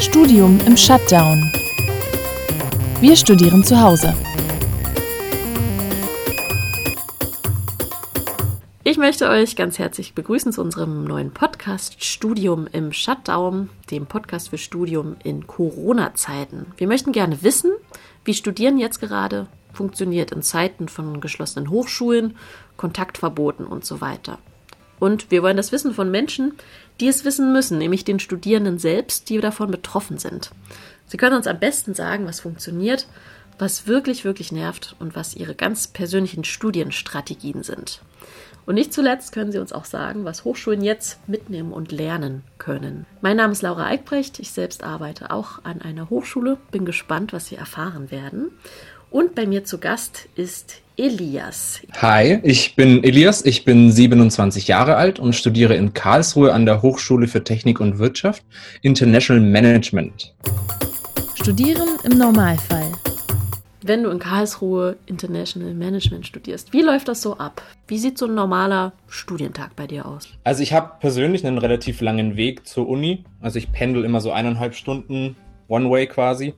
Studium 0.00 0.58
im 0.66 0.78
Shutdown. 0.78 1.52
Wir 3.02 3.14
studieren 3.14 3.62
zu 3.62 3.78
Hause. 3.78 4.14
Ich 8.82 8.96
möchte 8.96 9.28
euch 9.28 9.56
ganz 9.56 9.78
herzlich 9.78 10.14
begrüßen 10.14 10.54
zu 10.54 10.62
unserem 10.62 11.04
neuen 11.04 11.32
Podcast 11.32 12.02
Studium 12.02 12.66
im 12.72 12.94
Shutdown, 12.94 13.68
dem 13.90 14.06
Podcast 14.06 14.48
für 14.48 14.56
Studium 14.56 15.16
in 15.22 15.46
Corona-Zeiten. 15.46 16.72
Wir 16.78 16.86
möchten 16.86 17.12
gerne 17.12 17.42
wissen, 17.42 17.70
wie 18.24 18.32
Studieren 18.32 18.78
jetzt 18.78 19.00
gerade 19.00 19.48
funktioniert 19.74 20.32
in 20.32 20.40
Zeiten 20.40 20.88
von 20.88 21.20
geschlossenen 21.20 21.68
Hochschulen, 21.68 22.38
Kontaktverboten 22.78 23.66
und 23.66 23.84
so 23.84 24.00
weiter. 24.00 24.38
Und 25.00 25.30
wir 25.30 25.42
wollen 25.42 25.56
das 25.56 25.72
wissen 25.72 25.92
von 25.92 26.10
Menschen, 26.10 26.52
die 27.00 27.08
es 27.08 27.24
wissen 27.24 27.52
müssen, 27.52 27.78
nämlich 27.78 28.04
den 28.04 28.20
Studierenden 28.20 28.78
selbst, 28.78 29.28
die 29.28 29.40
davon 29.40 29.72
betroffen 29.72 30.18
sind. 30.18 30.52
Sie 31.06 31.16
können 31.16 31.34
uns 31.34 31.48
am 31.48 31.58
besten 31.58 31.94
sagen, 31.94 32.26
was 32.26 32.38
funktioniert, 32.38 33.08
was 33.58 33.86
wirklich, 33.86 34.24
wirklich 34.24 34.52
nervt 34.52 34.94
und 35.00 35.16
was 35.16 35.34
ihre 35.34 35.54
ganz 35.54 35.88
persönlichen 35.88 36.44
Studienstrategien 36.44 37.62
sind. 37.62 38.00
Und 38.66 38.74
nicht 38.74 38.92
zuletzt 38.92 39.32
können 39.32 39.52
Sie 39.52 39.58
uns 39.58 39.72
auch 39.72 39.86
sagen, 39.86 40.24
was 40.24 40.44
Hochschulen 40.44 40.82
jetzt 40.82 41.26
mitnehmen 41.28 41.72
und 41.72 41.92
lernen 41.92 42.44
können. 42.58 43.06
Mein 43.20 43.36
Name 43.36 43.52
ist 43.52 43.62
Laura 43.62 43.86
Eickbrecht. 43.86 44.38
Ich 44.38 44.52
selbst 44.52 44.84
arbeite 44.84 45.30
auch 45.30 45.64
an 45.64 45.80
einer 45.80 46.10
Hochschule. 46.10 46.58
Bin 46.70 46.84
gespannt, 46.84 47.32
was 47.32 47.46
Sie 47.46 47.56
erfahren 47.56 48.10
werden. 48.10 48.52
Und 49.10 49.34
bei 49.34 49.46
mir 49.46 49.64
zu 49.64 49.78
Gast 49.78 50.28
ist 50.36 50.82
Elias. 51.00 51.80
Hi, 52.02 52.40
ich 52.42 52.76
bin 52.76 53.02
Elias, 53.02 53.42
ich 53.46 53.64
bin 53.64 53.90
27 53.90 54.68
Jahre 54.68 54.96
alt 54.96 55.18
und 55.18 55.34
studiere 55.34 55.74
in 55.74 55.94
Karlsruhe 55.94 56.52
an 56.52 56.66
der 56.66 56.82
Hochschule 56.82 57.26
für 57.26 57.42
Technik 57.42 57.80
und 57.80 57.98
Wirtschaft 57.98 58.44
International 58.82 59.42
Management. 59.42 60.34
Studieren 61.36 61.88
im 62.04 62.18
Normalfall. 62.18 62.92
Wenn 63.82 64.02
du 64.02 64.10
in 64.10 64.18
Karlsruhe 64.18 64.98
International 65.06 65.72
Management 65.72 66.26
studierst, 66.26 66.74
wie 66.74 66.82
läuft 66.82 67.08
das 67.08 67.22
so 67.22 67.38
ab? 67.38 67.62
Wie 67.88 67.96
sieht 67.96 68.18
so 68.18 68.26
ein 68.26 68.34
normaler 68.34 68.92
Studientag 69.08 69.74
bei 69.76 69.86
dir 69.86 70.04
aus? 70.04 70.28
Also 70.44 70.62
ich 70.62 70.74
habe 70.74 70.92
persönlich 71.00 71.46
einen 71.46 71.56
relativ 71.56 72.02
langen 72.02 72.36
Weg 72.36 72.66
zur 72.66 72.86
Uni. 72.86 73.24
Also 73.40 73.58
ich 73.58 73.72
pendel 73.72 74.04
immer 74.04 74.20
so 74.20 74.32
eineinhalb 74.32 74.74
Stunden 74.74 75.34
One-Way 75.68 76.08
quasi. 76.08 76.52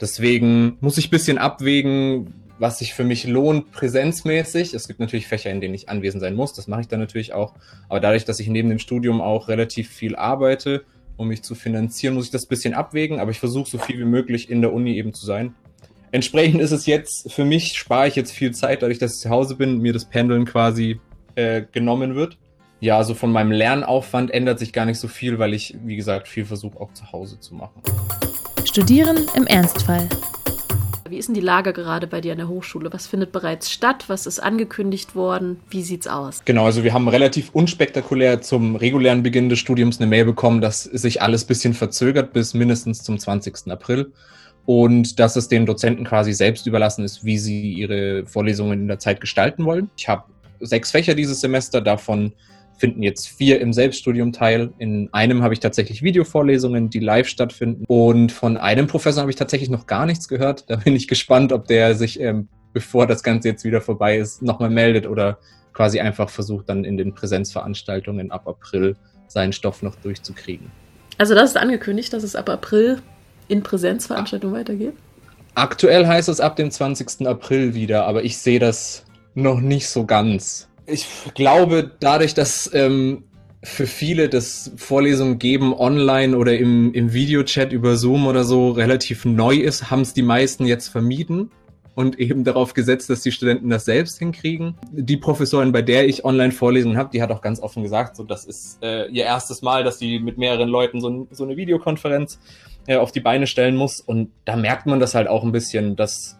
Deswegen 0.00 0.76
muss 0.80 0.96
ich 0.96 1.08
ein 1.08 1.10
bisschen 1.10 1.38
abwägen, 1.38 2.32
was 2.60 2.78
sich 2.78 2.92
für 2.92 3.04
mich 3.04 3.26
lohnt, 3.26 3.72
präsenzmäßig. 3.72 4.74
Es 4.74 4.86
gibt 4.86 5.00
natürlich 5.00 5.26
Fächer, 5.26 5.50
in 5.50 5.62
denen 5.62 5.74
ich 5.74 5.88
anwesend 5.88 6.20
sein 6.20 6.34
muss. 6.34 6.52
Das 6.52 6.68
mache 6.68 6.82
ich 6.82 6.88
dann 6.88 7.00
natürlich 7.00 7.32
auch. 7.32 7.54
Aber 7.88 8.00
dadurch, 8.00 8.26
dass 8.26 8.38
ich 8.38 8.48
neben 8.48 8.68
dem 8.68 8.78
Studium 8.78 9.22
auch 9.22 9.48
relativ 9.48 9.88
viel 9.88 10.14
arbeite, 10.14 10.84
um 11.16 11.28
mich 11.28 11.42
zu 11.42 11.54
finanzieren, 11.54 12.14
muss 12.14 12.26
ich 12.26 12.30
das 12.30 12.44
ein 12.44 12.48
bisschen 12.48 12.74
abwägen. 12.74 13.18
Aber 13.18 13.30
ich 13.30 13.40
versuche 13.40 13.68
so 13.68 13.78
viel 13.78 13.98
wie 13.98 14.04
möglich 14.04 14.50
in 14.50 14.60
der 14.60 14.74
Uni 14.74 14.96
eben 14.96 15.14
zu 15.14 15.24
sein. 15.24 15.54
Entsprechend 16.12 16.60
ist 16.60 16.72
es 16.72 16.84
jetzt, 16.84 17.32
für 17.32 17.46
mich 17.46 17.78
spare 17.78 18.08
ich 18.08 18.16
jetzt 18.16 18.32
viel 18.32 18.52
Zeit, 18.52 18.82
dadurch, 18.82 18.98
dass 18.98 19.14
ich 19.14 19.20
zu 19.20 19.30
Hause 19.30 19.54
bin, 19.54 19.78
mir 19.78 19.94
das 19.94 20.04
Pendeln 20.04 20.44
quasi 20.44 21.00
äh, 21.36 21.62
genommen 21.72 22.14
wird. 22.14 22.36
Ja, 22.80 22.98
also 22.98 23.14
von 23.14 23.32
meinem 23.32 23.52
Lernaufwand 23.52 24.30
ändert 24.30 24.58
sich 24.58 24.72
gar 24.72 24.84
nicht 24.84 24.98
so 24.98 25.08
viel, 25.08 25.38
weil 25.38 25.54
ich, 25.54 25.76
wie 25.84 25.96
gesagt, 25.96 26.28
viel 26.28 26.44
versuche 26.44 26.78
auch 26.78 26.92
zu 26.92 27.10
Hause 27.12 27.38
zu 27.40 27.54
machen. 27.54 27.80
Studieren 28.64 29.26
im 29.34 29.46
Ernstfall. 29.46 30.08
Wie 31.10 31.18
ist 31.18 31.26
denn 31.26 31.34
die 31.34 31.40
Lage 31.40 31.72
gerade 31.72 32.06
bei 32.06 32.20
dir 32.20 32.30
an 32.30 32.38
der 32.38 32.46
Hochschule? 32.46 32.92
Was 32.92 33.08
findet 33.08 33.32
bereits 33.32 33.68
statt? 33.68 34.04
Was 34.06 34.26
ist 34.26 34.38
angekündigt 34.38 35.16
worden? 35.16 35.58
Wie 35.68 35.82
sieht's 35.82 36.06
aus? 36.06 36.42
Genau, 36.44 36.66
also 36.66 36.84
wir 36.84 36.94
haben 36.94 37.08
relativ 37.08 37.50
unspektakulär 37.52 38.42
zum 38.42 38.76
regulären 38.76 39.24
Beginn 39.24 39.48
des 39.48 39.58
Studiums 39.58 39.98
eine 39.98 40.06
Mail 40.06 40.24
bekommen, 40.24 40.60
dass 40.60 40.84
sich 40.84 41.20
alles 41.20 41.44
ein 41.44 41.48
bisschen 41.48 41.74
verzögert 41.74 42.32
bis 42.32 42.54
mindestens 42.54 43.02
zum 43.02 43.18
20. 43.18 43.72
April 43.72 44.12
und 44.66 45.18
dass 45.18 45.34
es 45.34 45.48
den 45.48 45.66
Dozenten 45.66 46.04
quasi 46.04 46.32
selbst 46.32 46.68
überlassen 46.68 47.04
ist, 47.04 47.24
wie 47.24 47.38
sie 47.38 47.72
ihre 47.72 48.24
Vorlesungen 48.26 48.82
in 48.82 48.86
der 48.86 49.00
Zeit 49.00 49.20
gestalten 49.20 49.64
wollen. 49.64 49.90
Ich 49.96 50.08
habe 50.08 50.22
sechs 50.60 50.92
Fächer 50.92 51.16
dieses 51.16 51.40
Semester, 51.40 51.80
davon 51.80 52.34
finden 52.80 53.02
jetzt 53.02 53.28
vier 53.28 53.60
im 53.60 53.72
Selbststudium 53.72 54.32
teil. 54.32 54.72
In 54.78 55.08
einem 55.12 55.42
habe 55.42 55.52
ich 55.52 55.60
tatsächlich 55.60 56.02
Videovorlesungen, 56.02 56.88
die 56.88 56.98
live 56.98 57.28
stattfinden. 57.28 57.84
Und 57.86 58.32
von 58.32 58.56
einem 58.56 58.86
Professor 58.86 59.20
habe 59.20 59.30
ich 59.30 59.36
tatsächlich 59.36 59.68
noch 59.68 59.86
gar 59.86 60.06
nichts 60.06 60.28
gehört. 60.28 60.64
Da 60.68 60.76
bin 60.76 60.96
ich 60.96 61.06
gespannt, 61.06 61.52
ob 61.52 61.68
der 61.68 61.94
sich, 61.94 62.18
ähm, 62.18 62.48
bevor 62.72 63.06
das 63.06 63.22
Ganze 63.22 63.48
jetzt 63.48 63.64
wieder 63.64 63.82
vorbei 63.82 64.16
ist, 64.16 64.40
nochmal 64.40 64.70
meldet 64.70 65.06
oder 65.06 65.38
quasi 65.74 66.00
einfach 66.00 66.30
versucht, 66.30 66.68
dann 66.70 66.84
in 66.84 66.96
den 66.96 67.14
Präsenzveranstaltungen 67.14 68.30
ab 68.30 68.48
April 68.48 68.96
seinen 69.28 69.52
Stoff 69.52 69.82
noch 69.82 69.94
durchzukriegen. 69.96 70.70
Also 71.18 71.34
das 71.34 71.50
ist 71.50 71.56
angekündigt, 71.56 72.12
dass 72.12 72.22
es 72.22 72.34
ab 72.34 72.48
April 72.48 73.02
in 73.50 73.62
Präsenzveranstaltungen 73.62 74.56
weitergeht? 74.56 74.94
Aktuell 75.54 76.06
heißt 76.06 76.28
es 76.28 76.40
ab 76.40 76.56
dem 76.56 76.70
20. 76.70 77.26
April 77.26 77.74
wieder, 77.74 78.06
aber 78.06 78.24
ich 78.24 78.38
sehe 78.38 78.58
das 78.58 79.04
noch 79.34 79.60
nicht 79.60 79.88
so 79.88 80.06
ganz 80.06 80.68
ich 80.90 81.06
glaube, 81.34 81.90
dadurch, 82.00 82.34
dass 82.34 82.70
ähm, 82.72 83.24
für 83.62 83.86
viele 83.86 84.28
das 84.28 84.72
Vorlesungen 84.76 85.38
geben 85.38 85.74
online 85.74 86.36
oder 86.36 86.56
im, 86.56 86.92
im 86.94 87.12
Videochat 87.12 87.72
über 87.72 87.96
Zoom 87.96 88.26
oder 88.26 88.44
so 88.44 88.70
relativ 88.70 89.24
neu 89.24 89.56
ist, 89.56 89.90
haben 89.90 90.00
es 90.00 90.14
die 90.14 90.22
meisten 90.22 90.64
jetzt 90.64 90.88
vermieden 90.88 91.50
und 91.94 92.18
eben 92.18 92.44
darauf 92.44 92.72
gesetzt, 92.72 93.10
dass 93.10 93.22
die 93.22 93.32
Studenten 93.32 93.68
das 93.68 93.84
selbst 93.84 94.18
hinkriegen. 94.18 94.76
Die 94.92 95.18
Professorin, 95.18 95.72
bei 95.72 95.82
der 95.82 96.08
ich 96.08 96.24
Online-Vorlesungen 96.24 96.96
habe, 96.96 97.10
die 97.12 97.20
hat 97.20 97.30
auch 97.30 97.42
ganz 97.42 97.60
offen 97.60 97.82
gesagt, 97.82 98.16
so 98.16 98.24
das 98.24 98.46
ist 98.46 98.82
äh, 98.82 99.06
ihr 99.08 99.24
erstes 99.24 99.60
Mal, 99.60 99.84
dass 99.84 99.98
sie 99.98 100.18
mit 100.18 100.38
mehreren 100.38 100.68
Leuten 100.68 101.00
so, 101.00 101.28
so 101.30 101.44
eine 101.44 101.56
Videokonferenz 101.58 102.38
äh, 102.86 102.96
auf 102.96 103.12
die 103.12 103.20
Beine 103.20 103.46
stellen 103.46 103.76
muss. 103.76 104.00
Und 104.00 104.30
da 104.46 104.56
merkt 104.56 104.86
man 104.86 105.00
das 105.00 105.14
halt 105.14 105.28
auch 105.28 105.44
ein 105.44 105.52
bisschen, 105.52 105.96
dass 105.96 106.39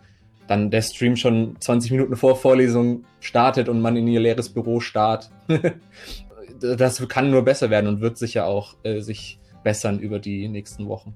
dann 0.50 0.68
der 0.68 0.82
Stream 0.82 1.14
schon 1.14 1.54
20 1.60 1.92
Minuten 1.92 2.16
vor 2.16 2.34
Vorlesung 2.34 3.04
startet 3.20 3.68
und 3.68 3.80
man 3.80 3.96
in 3.96 4.08
ihr 4.08 4.18
leeres 4.18 4.48
Büro 4.48 4.80
starrt. 4.80 5.30
das 6.60 7.06
kann 7.06 7.30
nur 7.30 7.44
besser 7.44 7.70
werden 7.70 7.86
und 7.86 8.00
wird 8.00 8.18
sicher 8.18 8.46
auch 8.46 8.74
äh, 8.82 8.98
sich 9.00 9.38
bessern 9.62 10.00
über 10.00 10.18
die 10.18 10.48
nächsten 10.48 10.88
Wochen. 10.88 11.14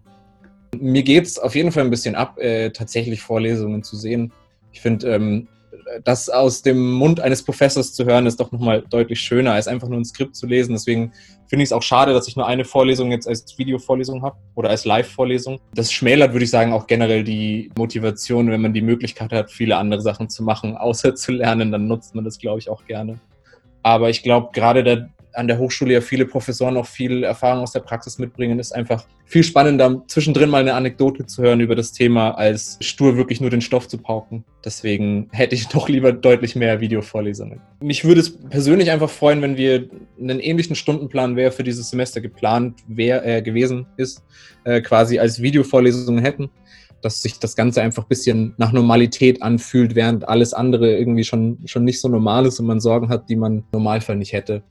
Mir 0.79 1.03
geht 1.03 1.27
es 1.27 1.41
auf 1.41 1.57
jeden 1.57 1.73
Fall 1.73 1.83
ein 1.83 1.91
bisschen 1.91 2.15
ab, 2.15 2.39
äh, 2.39 2.71
tatsächlich 2.71 3.23
Vorlesungen 3.23 3.83
zu 3.83 3.97
sehen. 3.97 4.33
Ich 4.71 4.81
finde, 4.81 5.13
ähm, 5.13 5.49
das 6.05 6.29
aus 6.29 6.63
dem 6.63 6.93
Mund 6.93 7.21
eines 7.21 7.43
Professors 7.43 7.93
zu 7.93 8.05
hören, 8.05 8.27
ist 8.27 8.41
doch 8.41 8.53
nochmal 8.53 8.83
deutlich 8.89 9.21
schöner, 9.21 9.53
als 9.53 9.69
einfach 9.69 9.89
nur 9.89 9.99
ein 9.99 10.05
Skript 10.05 10.37
zu 10.37 10.47
lesen. 10.47 10.73
Deswegen 10.73 11.13
finde 11.47 11.63
ich 11.63 11.69
es 11.69 11.73
auch 11.73 11.83
schade, 11.83 12.13
dass 12.13 12.29
ich 12.29 12.37
nur 12.37 12.47
eine 12.47 12.65
Vorlesung 12.65 13.11
jetzt 13.11 13.29
als 13.29 13.57
Videovorlesung 13.59 14.23
habe 14.23 14.37
oder 14.55 14.71
als 14.71 14.85
Live-Vorlesung. 14.85 15.61
Das 15.75 15.93
schmälert, 15.93 16.33
würde 16.33 16.45
ich 16.45 16.51
sagen, 16.51 16.73
auch 16.73 16.87
generell 16.87 17.25
die 17.25 17.71
Motivation, 17.77 18.51
wenn 18.51 18.61
man 18.61 18.73
die 18.73 18.83
Möglichkeit 18.83 19.33
hat, 19.33 19.51
viele 19.51 19.77
andere 19.77 20.01
Sachen 20.01 20.29
zu 20.29 20.43
machen, 20.43 20.77
außer 20.77 21.15
zu 21.15 21.33
lernen, 21.33 21.73
dann 21.73 21.87
nutzt 21.87 22.15
man 22.15 22.25
das, 22.25 22.39
glaube 22.39 22.59
ich, 22.59 22.69
auch 22.69 22.85
gerne. 22.87 23.19
Aber 23.83 24.09
ich 24.11 24.23
glaube, 24.23 24.49
gerade 24.53 24.83
der 24.83 25.11
an 25.35 25.49
der 25.49 25.59
Hochschule 25.59 25.95
ja 25.95 26.01
viele 26.01 26.27
Professoren 26.27 26.77
auch 26.77 26.87
viel 26.87 27.25
Erfahrung 27.25 27.63
aus 27.63 27.73
der 27.73 27.81
Praxis 27.81 28.19
mitbringen, 28.19 28.59
ist 28.59 28.75
einfach 28.75 29.05
viel 29.25 29.43
spannender, 29.43 30.03
zwischendrin 30.07 30.51
mal 30.51 30.61
eine 30.61 30.75
Anekdote 30.75 31.27
zu 31.27 31.43
hören 31.43 31.61
über 31.61 31.75
das 31.75 31.93
Thema, 31.93 32.33
als 32.33 32.79
stur 32.81 33.17
wirklich 33.17 33.41
nur 33.41 33.51
den 33.51 33.61
Stoff 33.61 33.89
zu 33.89 33.99
pauken. 33.99 34.45
Deswegen 34.65 35.29
hätte 35.33 35.55
ich 35.55 35.69
doch 35.69 35.89
lieber 35.89 36.13
deutlich 36.13 36.57
mehr 36.57 36.81
Videovorlesungen. 36.81 37.61
Mich 37.81 38.05
würde 38.05 38.21
es 38.21 38.39
persönlich 38.49 38.91
einfach 38.91 39.11
freuen, 39.11 39.43
wenn 39.43 39.57
wir 39.57 39.89
einen 40.21 40.41
ähnlichen 40.41 40.77
Stundenplan, 40.77 41.37
wer 41.37 41.53
für 41.53 41.65
dieses 41.65 41.91
Semester 41.91 42.21
geplant 42.21 42.81
wär, 42.87 43.27
äh, 43.27 43.43
gewesen 43.43 43.87
ist, 43.97 44.23
äh, 44.65 44.81
quasi 44.81 45.19
als 45.19 45.43
Videovorlesungen 45.43 46.23
hätten 46.23 46.51
dass 47.05 47.21
sich 47.21 47.39
das 47.39 47.55
Ganze 47.55 47.83
einfach 47.83 48.05
ein 48.05 48.09
bisschen 48.09 48.55
nach 48.57 48.73
Normalität 48.73 49.43
anfühlt, 49.43 49.95
während 49.95 50.27
alles 50.27 50.55
andere 50.55 50.97
irgendwie 50.97 51.25
schon, 51.25 51.59
schon 51.67 51.85
nicht 51.85 52.01
so 52.01 52.09
normal 52.09 52.47
ist 52.47 52.59
und 52.61 52.67
man 52.67 52.81
Sorgen 52.81 53.11
hat, 53.11 53.29
die 53.29 53.37
man 53.37 53.59
im 53.59 53.65
Normalfall 53.73 54.17
nicht 54.17 54.33
hätte. 54.33 54.63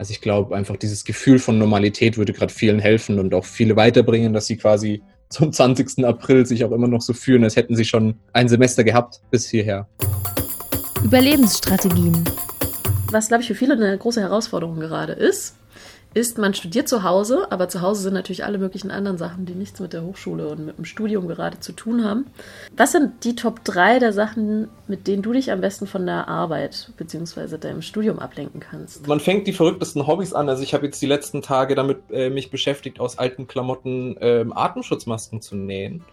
Also 0.00 0.12
ich 0.12 0.22
glaube, 0.22 0.56
einfach 0.56 0.78
dieses 0.78 1.04
Gefühl 1.04 1.38
von 1.38 1.58
Normalität 1.58 2.16
würde 2.16 2.32
gerade 2.32 2.50
vielen 2.50 2.78
helfen 2.78 3.18
und 3.18 3.34
auch 3.34 3.44
viele 3.44 3.76
weiterbringen, 3.76 4.32
dass 4.32 4.46
sie 4.46 4.56
quasi 4.56 5.02
zum 5.28 5.52
20. 5.52 6.06
April 6.06 6.46
sich 6.46 6.64
auch 6.64 6.72
immer 6.72 6.88
noch 6.88 7.02
so 7.02 7.12
fühlen, 7.12 7.44
als 7.44 7.54
hätten 7.54 7.76
sie 7.76 7.84
schon 7.84 8.14
ein 8.32 8.48
Semester 8.48 8.82
gehabt 8.82 9.20
bis 9.30 9.50
hierher. 9.50 9.86
Überlebensstrategien. 11.04 12.24
Was, 13.10 13.28
glaube 13.28 13.42
ich, 13.42 13.48
für 13.48 13.54
viele 13.54 13.74
eine 13.74 13.98
große 13.98 14.22
Herausforderung 14.22 14.80
gerade 14.80 15.12
ist, 15.12 15.56
ist, 16.12 16.38
man 16.38 16.54
studiert 16.54 16.88
zu 16.88 17.04
Hause, 17.04 17.46
aber 17.50 17.68
zu 17.68 17.82
Hause 17.82 18.02
sind 18.02 18.14
natürlich 18.14 18.44
alle 18.44 18.58
möglichen 18.58 18.90
anderen 18.90 19.16
Sachen, 19.16 19.46
die 19.46 19.54
nichts 19.54 19.78
mit 19.78 19.92
der 19.92 20.02
Hochschule 20.02 20.48
und 20.48 20.66
mit 20.66 20.76
dem 20.76 20.84
Studium 20.84 21.28
gerade 21.28 21.60
zu 21.60 21.72
tun 21.72 22.04
haben. 22.04 22.26
Was 22.76 22.92
sind 22.92 23.24
die 23.24 23.36
Top 23.36 23.64
3 23.64 24.00
der 24.00 24.12
Sachen, 24.12 24.68
mit 24.88 25.06
denen 25.06 25.22
du 25.22 25.32
dich 25.32 25.52
am 25.52 25.60
besten 25.60 25.86
von 25.86 26.06
der 26.06 26.26
Arbeit 26.26 26.92
bzw. 26.96 27.58
deinem 27.58 27.80
Studium 27.82 28.18
ablenken 28.18 28.58
kannst? 28.60 29.06
Man 29.06 29.20
fängt 29.20 29.46
die 29.46 29.52
verrücktesten 29.52 30.06
Hobbys 30.06 30.32
an. 30.32 30.48
Also 30.48 30.64
ich 30.64 30.74
habe 30.74 30.86
jetzt 30.86 31.00
die 31.00 31.06
letzten 31.06 31.42
Tage 31.42 31.76
damit 31.76 31.98
äh, 32.10 32.28
mich 32.28 32.50
beschäftigt, 32.50 32.98
aus 32.98 33.18
alten 33.18 33.46
Klamotten 33.46 34.16
äh, 34.16 34.44
Atemschutzmasken 34.50 35.40
zu 35.40 35.54
nähen. 35.54 36.04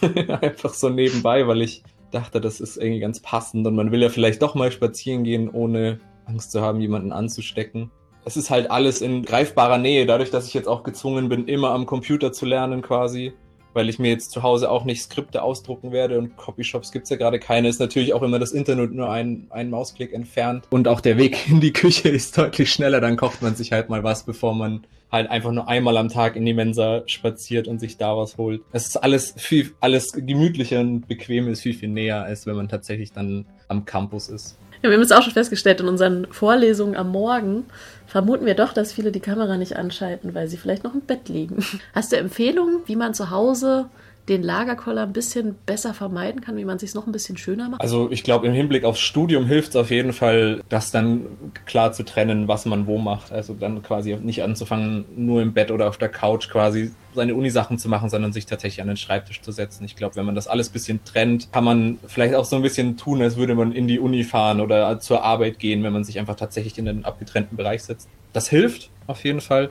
Einfach 0.00 0.72
so 0.72 0.88
nebenbei, 0.88 1.46
weil 1.46 1.60
ich 1.60 1.82
dachte, 2.10 2.40
das 2.40 2.60
ist 2.60 2.78
irgendwie 2.78 3.00
ganz 3.00 3.20
passend 3.20 3.66
und 3.66 3.74
man 3.74 3.92
will 3.92 4.00
ja 4.00 4.08
vielleicht 4.08 4.40
doch 4.40 4.54
mal 4.54 4.72
spazieren 4.72 5.22
gehen, 5.22 5.50
ohne 5.50 6.00
Angst 6.24 6.52
zu 6.52 6.62
haben, 6.62 6.80
jemanden 6.80 7.12
anzustecken 7.12 7.90
es 8.24 8.36
ist 8.36 8.50
halt 8.50 8.70
alles 8.70 9.00
in 9.02 9.24
greifbarer 9.24 9.78
Nähe, 9.78 10.06
dadurch, 10.06 10.30
dass 10.30 10.46
ich 10.46 10.54
jetzt 10.54 10.68
auch 10.68 10.82
gezwungen 10.82 11.28
bin, 11.28 11.46
immer 11.46 11.70
am 11.70 11.86
Computer 11.86 12.32
zu 12.32 12.46
lernen 12.46 12.82
quasi. 12.82 13.32
weil 13.74 13.88
ich 13.88 13.98
mir 13.98 14.08
jetzt 14.08 14.30
zu 14.30 14.42
Hause 14.42 14.70
auch 14.70 14.84
nicht 14.84 15.02
Skripte 15.02 15.42
ausdrucken 15.42 15.92
werde 15.92 16.18
und 16.18 16.36
Copyshops 16.36 16.92
gibt's 16.92 17.10
ja 17.10 17.16
gerade 17.16 17.38
keine, 17.38 17.68
ist 17.68 17.80
natürlich 17.80 18.14
auch 18.14 18.22
immer 18.22 18.38
das 18.38 18.52
Internet 18.52 18.92
nur 18.92 19.10
ein, 19.10 19.48
ein 19.50 19.68
Mausklick 19.68 20.12
entfernt. 20.12 20.66
Und 20.70 20.88
auch 20.88 21.00
der 21.00 21.18
Weg 21.18 21.48
in 21.50 21.60
die 21.60 21.72
Küche 21.72 22.08
ist 22.08 22.38
deutlich 22.38 22.72
schneller, 22.72 23.00
dann 23.00 23.16
kocht 23.16 23.42
man 23.42 23.56
sich 23.56 23.72
halt 23.72 23.90
mal 23.90 24.02
was, 24.04 24.22
bevor 24.22 24.54
man 24.54 24.86
halt 25.10 25.30
einfach 25.30 25.52
nur 25.52 25.68
einmal 25.68 25.96
am 25.96 26.08
Tag 26.08 26.34
in 26.34 26.46
die 26.46 26.54
Mensa 26.54 27.02
spaziert 27.06 27.68
und 27.68 27.78
sich 27.78 27.96
da 27.98 28.16
was 28.16 28.36
holt. 28.38 28.62
Es 28.72 28.86
ist 28.86 28.96
alles 28.96 29.34
viel, 29.36 29.72
alles 29.80 30.12
gemütlicher 30.12 30.80
und 30.80 31.06
bequem 31.06 31.48
ist 31.48 31.60
viel, 31.60 31.74
viel 31.74 31.90
näher, 31.90 32.24
als 32.24 32.46
wenn 32.46 32.56
man 32.56 32.68
tatsächlich 32.68 33.12
dann 33.12 33.46
am 33.68 33.84
Campus 33.84 34.28
ist. 34.28 34.58
Ja, 34.84 34.90
wir 34.90 34.96
haben 34.96 35.02
jetzt 35.02 35.14
auch 35.14 35.22
schon 35.22 35.32
festgestellt, 35.32 35.80
in 35.80 35.88
unseren 35.88 36.26
Vorlesungen 36.30 36.94
am 36.94 37.10
Morgen 37.10 37.64
vermuten 38.06 38.44
wir 38.44 38.54
doch, 38.54 38.74
dass 38.74 38.92
viele 38.92 39.12
die 39.12 39.20
Kamera 39.20 39.56
nicht 39.56 39.76
anschalten, 39.76 40.34
weil 40.34 40.46
sie 40.46 40.58
vielleicht 40.58 40.84
noch 40.84 40.92
im 40.92 41.00
Bett 41.00 41.30
liegen. 41.30 41.64
Hast 41.94 42.12
du 42.12 42.18
Empfehlungen, 42.18 42.80
wie 42.84 42.94
man 42.94 43.14
zu 43.14 43.30
Hause 43.30 43.86
den 44.28 44.42
Lagerkoller 44.42 45.02
ein 45.02 45.12
bisschen 45.12 45.54
besser 45.66 45.92
vermeiden 45.92 46.40
kann, 46.40 46.56
wie 46.56 46.64
man 46.64 46.76
es 46.76 46.80
sich 46.80 46.94
noch 46.94 47.06
ein 47.06 47.12
bisschen 47.12 47.36
schöner 47.36 47.68
macht? 47.68 47.80
Also 47.80 48.10
ich 48.10 48.24
glaube, 48.24 48.46
im 48.46 48.54
Hinblick 48.54 48.84
aufs 48.84 49.00
Studium 49.00 49.46
hilft 49.46 49.70
es 49.70 49.76
auf 49.76 49.90
jeden 49.90 50.12
Fall, 50.12 50.62
das 50.68 50.90
dann 50.90 51.26
klar 51.66 51.92
zu 51.92 52.04
trennen, 52.04 52.48
was 52.48 52.64
man 52.64 52.86
wo 52.86 52.98
macht. 52.98 53.32
Also 53.32 53.54
dann 53.54 53.82
quasi 53.82 54.16
nicht 54.16 54.42
anzufangen, 54.42 55.04
nur 55.14 55.42
im 55.42 55.52
Bett 55.52 55.70
oder 55.70 55.88
auf 55.88 55.98
der 55.98 56.08
Couch 56.08 56.48
quasi 56.48 56.92
seine 57.14 57.34
Uni-Sachen 57.34 57.78
zu 57.78 57.88
machen, 57.88 58.08
sondern 58.08 58.32
sich 58.32 58.46
tatsächlich 58.46 58.80
an 58.80 58.88
den 58.88 58.96
Schreibtisch 58.96 59.42
zu 59.42 59.52
setzen. 59.52 59.84
Ich 59.84 59.94
glaube, 59.94 60.16
wenn 60.16 60.24
man 60.24 60.34
das 60.34 60.48
alles 60.48 60.70
ein 60.70 60.72
bisschen 60.72 61.04
trennt, 61.04 61.52
kann 61.52 61.64
man 61.64 61.98
vielleicht 62.06 62.34
auch 62.34 62.46
so 62.46 62.56
ein 62.56 62.62
bisschen 62.62 62.96
tun, 62.96 63.20
als 63.20 63.36
würde 63.36 63.54
man 63.54 63.72
in 63.72 63.86
die 63.86 63.98
Uni 63.98 64.24
fahren 64.24 64.60
oder 64.60 64.98
zur 65.00 65.22
Arbeit 65.22 65.58
gehen, 65.58 65.82
wenn 65.82 65.92
man 65.92 66.04
sich 66.04 66.18
einfach 66.18 66.36
tatsächlich 66.36 66.78
in 66.78 66.86
den 66.86 67.04
abgetrennten 67.04 67.56
Bereich 67.56 67.82
setzt. 67.82 68.08
Das 68.32 68.48
hilft 68.48 68.90
auf 69.06 69.22
jeden 69.24 69.42
Fall. 69.42 69.70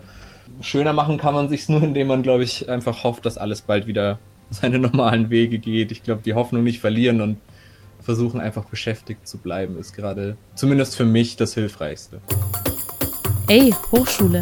Schöner 0.62 0.94
machen 0.94 1.18
kann 1.18 1.34
man 1.34 1.50
sich 1.50 1.68
nur, 1.70 1.82
indem 1.82 2.08
man, 2.08 2.22
glaube 2.22 2.44
ich, 2.44 2.70
einfach 2.70 3.04
hofft, 3.04 3.26
dass 3.26 3.38
alles 3.38 3.62
bald 3.62 3.88
wieder 3.88 4.20
seine 4.54 4.80
normalen 4.80 5.30
Wege 5.30 5.60
geht. 5.60 5.92
Ich 5.92 6.04
glaube, 6.04 6.22
die 6.24 6.34
Hoffnung 6.34 6.64
nicht 6.64 6.80
verlieren 6.80 7.22
und 7.22 7.38
versuchen 8.02 8.40
einfach 8.40 8.66
beschäftigt 8.66 9.28
zu 9.28 9.38
bleiben, 9.38 9.78
ist 9.78 9.94
gerade 9.96 10.38
zumindest 10.56 10.96
für 10.96 11.06
mich 11.06 11.36
das 11.38 11.54
Hilfreichste. 11.54 12.22
Ey, 13.48 13.74
Hochschule. 13.92 14.42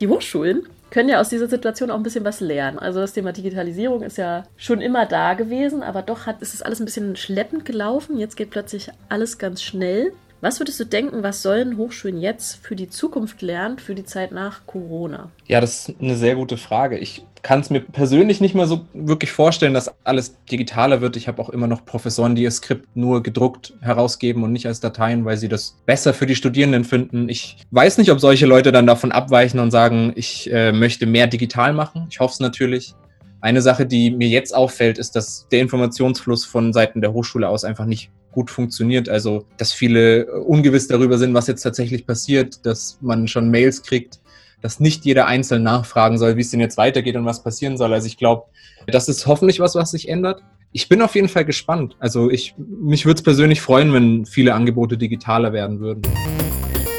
Die 0.00 0.08
Hochschulen 0.08 0.62
können 0.90 1.08
ja 1.08 1.20
aus 1.20 1.28
dieser 1.28 1.48
Situation 1.48 1.90
auch 1.90 1.96
ein 1.96 2.02
bisschen 2.02 2.24
was 2.24 2.40
lernen. 2.40 2.78
Also 2.78 3.00
das 3.00 3.12
Thema 3.12 3.32
Digitalisierung 3.32 4.02
ist 4.02 4.18
ja 4.18 4.44
schon 4.56 4.80
immer 4.80 5.06
da 5.06 5.34
gewesen, 5.34 5.82
aber 5.82 6.02
doch 6.02 6.26
hat, 6.26 6.42
ist 6.42 6.54
es 6.54 6.62
alles 6.62 6.80
ein 6.80 6.84
bisschen 6.84 7.16
schleppend 7.16 7.64
gelaufen. 7.64 8.18
Jetzt 8.18 8.36
geht 8.36 8.50
plötzlich 8.50 8.90
alles 9.08 9.38
ganz 9.38 9.62
schnell. 9.62 10.12
Was 10.42 10.58
würdest 10.58 10.80
du 10.80 10.84
denken, 10.84 11.22
was 11.22 11.42
sollen 11.42 11.76
Hochschulen 11.76 12.18
jetzt 12.18 12.64
für 12.64 12.74
die 12.74 12.88
Zukunft 12.88 13.42
lernen, 13.42 13.78
für 13.78 13.94
die 13.94 14.04
Zeit 14.04 14.32
nach 14.32 14.66
Corona? 14.66 15.30
Ja, 15.46 15.60
das 15.60 15.90
ist 15.90 16.00
eine 16.00 16.16
sehr 16.16 16.34
gute 16.34 16.56
Frage. 16.56 16.96
Ich 16.96 17.26
kann 17.42 17.60
es 17.60 17.68
mir 17.68 17.80
persönlich 17.80 18.40
nicht 18.40 18.54
mal 18.54 18.66
so 18.66 18.86
wirklich 18.94 19.32
vorstellen, 19.32 19.74
dass 19.74 19.92
alles 20.02 20.36
digitaler 20.50 21.02
wird. 21.02 21.16
Ich 21.16 21.28
habe 21.28 21.42
auch 21.42 21.50
immer 21.50 21.66
noch 21.66 21.84
Professoren, 21.84 22.34
die 22.34 22.42
ihr 22.42 22.50
Skript 22.50 22.96
nur 22.96 23.22
gedruckt 23.22 23.74
herausgeben 23.82 24.42
und 24.42 24.52
nicht 24.52 24.66
als 24.66 24.80
Dateien, 24.80 25.26
weil 25.26 25.36
sie 25.36 25.48
das 25.48 25.76
besser 25.84 26.14
für 26.14 26.26
die 26.26 26.34
Studierenden 26.34 26.84
finden. 26.84 27.28
Ich 27.28 27.58
weiß 27.70 27.98
nicht, 27.98 28.10
ob 28.10 28.18
solche 28.18 28.46
Leute 28.46 28.72
dann 28.72 28.86
davon 28.86 29.12
abweichen 29.12 29.60
und 29.60 29.70
sagen, 29.70 30.12
ich 30.16 30.50
äh, 30.50 30.72
möchte 30.72 31.04
mehr 31.04 31.26
digital 31.26 31.74
machen. 31.74 32.06
Ich 32.10 32.18
hoffe 32.20 32.32
es 32.32 32.40
natürlich. 32.40 32.94
Eine 33.42 33.62
Sache, 33.62 33.86
die 33.86 34.10
mir 34.10 34.28
jetzt 34.28 34.54
auffällt, 34.54 34.98
ist, 34.98 35.16
dass 35.16 35.48
der 35.50 35.60
Informationsfluss 35.60 36.44
von 36.44 36.74
Seiten 36.74 37.00
der 37.00 37.12
Hochschule 37.14 37.48
aus 37.48 37.64
einfach 37.64 37.86
nicht 37.86 38.10
gut 38.32 38.50
funktioniert. 38.50 39.08
Also, 39.08 39.44
dass 39.56 39.72
viele 39.72 40.26
ungewiss 40.42 40.88
darüber 40.88 41.18
sind, 41.18 41.34
was 41.34 41.46
jetzt 41.46 41.62
tatsächlich 41.62 42.06
passiert, 42.06 42.64
dass 42.64 42.98
man 43.00 43.28
schon 43.28 43.50
Mails 43.50 43.82
kriegt, 43.82 44.20
dass 44.62 44.80
nicht 44.80 45.04
jeder 45.04 45.26
einzeln 45.26 45.62
nachfragen 45.62 46.18
soll, 46.18 46.36
wie 46.36 46.42
es 46.42 46.50
denn 46.50 46.60
jetzt 46.60 46.76
weitergeht 46.76 47.16
und 47.16 47.24
was 47.24 47.42
passieren 47.42 47.76
soll. 47.76 47.92
Also 47.92 48.06
ich 48.06 48.16
glaube, 48.16 48.44
das 48.86 49.08
ist 49.08 49.26
hoffentlich 49.26 49.60
was, 49.60 49.74
was 49.74 49.90
sich 49.92 50.08
ändert. 50.08 50.42
Ich 50.72 50.88
bin 50.88 51.02
auf 51.02 51.14
jeden 51.14 51.28
Fall 51.28 51.44
gespannt. 51.44 51.96
Also 51.98 52.30
ich, 52.30 52.54
mich 52.58 53.04
würde 53.04 53.18
es 53.18 53.22
persönlich 53.22 53.60
freuen, 53.60 53.92
wenn 53.92 54.24
viele 54.24 54.54
Angebote 54.54 54.96
digitaler 54.96 55.52
werden 55.52 55.80
würden. 55.80 56.02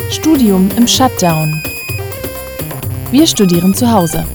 Studium 0.10 0.70
im 0.76 0.88
Shutdown. 0.88 1.50
Wir 3.12 3.28
studieren 3.28 3.74
zu 3.74 3.90
Hause. 3.90 4.26